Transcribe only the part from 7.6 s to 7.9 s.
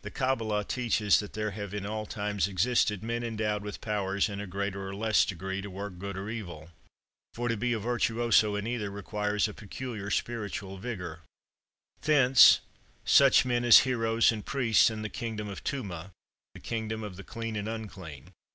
a